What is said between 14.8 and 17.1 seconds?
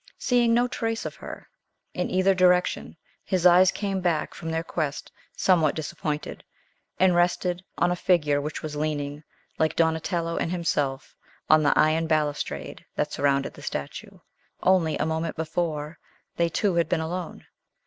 a moment before, they two had been